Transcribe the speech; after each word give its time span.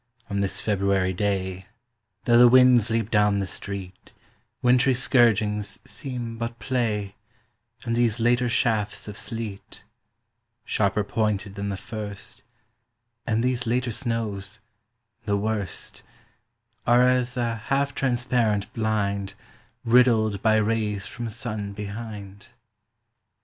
On 0.31 0.39
this 0.39 0.59
February 0.59 1.13
day, 1.13 1.67
Though 2.25 2.39
the 2.39 2.47
winds 2.47 2.89
leap 2.89 3.11
down 3.11 3.37
the 3.37 3.45
street, 3.45 4.13
Wintry 4.63 4.95
scourgings 4.95 5.77
seem 5.85 6.39
but 6.39 6.57
play, 6.57 7.13
And 7.83 7.95
these 7.95 8.19
later 8.19 8.49
shafts 8.49 9.07
of 9.07 9.15
sleet 9.15 9.83
—Sharper 10.65 11.03
pointed 11.03 11.53
than 11.53 11.69
the 11.69 11.77
first— 11.77 12.41
And 13.27 13.43
these 13.43 13.67
later 13.67 13.91
snows—the 13.91 15.37
worst— 15.37 16.01
Are 16.87 17.03
as 17.03 17.37
a 17.37 17.55
half 17.65 17.93
transparent 17.93 18.73
blind 18.73 19.35
Riddled 19.85 20.41
by 20.41 20.55
rays 20.55 21.05
from 21.05 21.29
sun 21.29 21.73
behind. 21.73 22.47